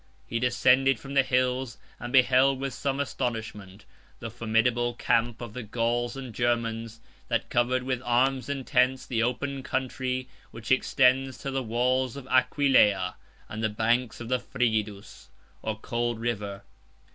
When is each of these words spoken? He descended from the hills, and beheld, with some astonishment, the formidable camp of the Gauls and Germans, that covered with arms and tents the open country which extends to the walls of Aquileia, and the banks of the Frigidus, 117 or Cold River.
He 0.25 0.39
descended 0.39 0.99
from 0.99 1.13
the 1.13 1.21
hills, 1.21 1.77
and 1.99 2.11
beheld, 2.11 2.57
with 2.59 2.73
some 2.73 2.99
astonishment, 2.99 3.85
the 4.19 4.31
formidable 4.31 4.95
camp 4.95 5.41
of 5.41 5.53
the 5.53 5.61
Gauls 5.61 6.17
and 6.17 6.33
Germans, 6.33 7.01
that 7.27 7.51
covered 7.51 7.83
with 7.83 8.01
arms 8.03 8.49
and 8.49 8.65
tents 8.65 9.05
the 9.05 9.21
open 9.21 9.61
country 9.61 10.27
which 10.49 10.71
extends 10.71 11.37
to 11.37 11.51
the 11.51 11.61
walls 11.61 12.15
of 12.15 12.25
Aquileia, 12.29 13.13
and 13.47 13.63
the 13.63 13.69
banks 13.69 14.19
of 14.19 14.27
the 14.27 14.39
Frigidus, 14.39 15.29
117 15.61 15.61
or 15.69 15.75
Cold 15.79 16.19
River. 16.19 16.63